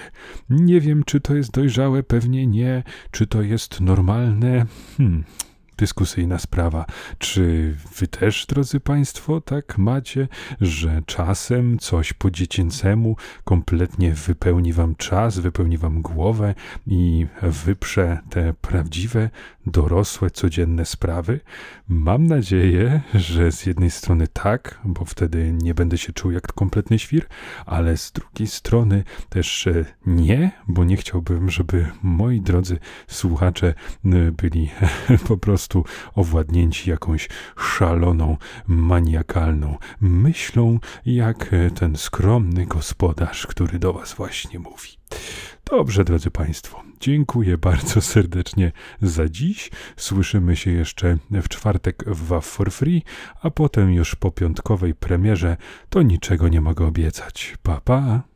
Nie 0.51 0.81
wiem, 0.81 1.05
czy 1.05 1.21
to 1.21 1.35
jest 1.35 1.51
dojrzałe, 1.51 2.03
pewnie 2.03 2.47
nie. 2.47 2.83
Czy 3.11 3.27
to 3.27 3.43
jest 3.43 3.81
normalne? 3.81 4.67
Hmm 4.97 5.25
dyskusyjna 5.81 6.39
sprawa. 6.39 6.87
Czy 7.19 7.75
wy 7.99 8.07
też, 8.07 8.47
drodzy 8.47 8.81
Państwo, 8.81 9.41
tak 9.41 9.79
macie, 9.79 10.29
że 10.61 11.03
czasem 11.07 11.79
coś 11.79 12.13
po 12.13 12.31
dziecięcemu 12.31 13.17
kompletnie 13.45 14.13
wypełni 14.13 14.73
Wam 14.73 14.95
czas, 14.97 15.39
wypełni 15.39 15.79
Wam 15.79 16.03
głowę 16.03 16.55
i 16.87 17.27
wyprze 17.43 18.19
te 18.31 18.55
prawdziwe, 18.55 19.31
dorosłe, 19.67 20.31
codzienne 20.31 20.85
sprawy? 20.85 21.41
Mam 21.89 22.27
nadzieję, 22.27 23.01
że 23.15 23.53
z 23.53 23.67
jednej 23.67 23.91
strony 23.91 24.29
tak, 24.29 24.81
bo 24.85 25.05
wtedy 25.05 25.53
nie 25.63 25.75
będę 25.75 25.99
się 25.99 26.13
czuł 26.13 26.31
jak 26.31 26.53
kompletny 26.53 26.99
świr, 26.99 27.27
ale 27.67 27.97
z 27.97 28.13
drugiej 28.13 28.49
strony 28.49 29.05
też 29.29 29.67
e, 29.67 29.85
nie, 30.07 30.51
bo 30.69 30.85
nie 30.85 30.97
chciałbym, 30.97 31.51
żeby 31.51 31.87
moi 32.03 32.41
drodzy 32.41 32.79
słuchacze 33.09 33.75
e, 34.05 34.09
byli 34.33 34.71
po 35.29 35.37
prostu 35.37 35.70
owładnięci 36.15 36.91
jakąś 36.91 37.29
szaloną, 37.59 38.37
maniakalną 38.67 39.77
myślą, 40.01 40.79
jak 41.07 41.55
e, 41.55 41.71
ten 41.71 41.97
skromny 41.97 42.67
gospodarz, 42.67 43.47
który 43.47 43.79
do 43.79 43.93
Was 43.93 44.15
właśnie 44.15 44.59
mówi. 44.59 44.91
Dobrze, 45.71 46.05
drodzy 46.05 46.31
Państwo, 46.31 46.83
dziękuję 47.01 47.59
bardzo 47.59 48.01
serdecznie 48.15 48.73
za 49.03 49.29
dziś. 49.29 49.71
Słyszymy 49.97 50.57
się 50.57 50.71
jeszcze 50.71 51.19
w 51.31 51.49
czwartek 51.49 52.05
w 52.07 52.27
WAF 52.27 52.47
for 52.47 52.73
Free, 52.73 53.03
a 53.43 53.51
potem 53.51 53.93
już 53.93 54.15
po 54.15 54.31
piątkowej 54.31 54.95
premierze 54.95 55.57
to 55.89 56.03
niczego 56.03 56.49
nie 56.49 56.61
mogę 56.61 56.87
obiecać. 56.87 57.57
Pa, 57.63 57.81
pa! 57.81 58.30